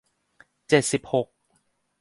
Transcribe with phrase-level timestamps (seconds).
[0.67, 1.27] เจ็ดสิบหก